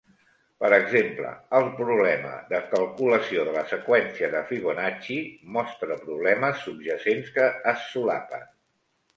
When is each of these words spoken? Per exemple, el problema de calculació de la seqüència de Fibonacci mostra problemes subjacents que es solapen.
Per 0.61 0.69
exemple, 0.77 1.33
el 1.57 1.67
problema 1.81 2.31
de 2.53 2.61
calculació 2.71 3.45
de 3.49 3.53
la 3.57 3.65
seqüència 3.73 4.31
de 4.37 4.41
Fibonacci 4.53 5.19
mostra 5.59 5.99
problemes 6.09 6.67
subjacents 6.67 7.33
que 7.37 7.53
es 7.75 7.89
solapen. 7.93 8.51